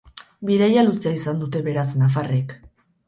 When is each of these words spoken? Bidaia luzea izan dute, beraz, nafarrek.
Bidaia 0.49 0.85
luzea 0.87 1.19
izan 1.19 1.43
dute, 1.43 1.61
beraz, 1.67 1.85
nafarrek. 2.01 2.57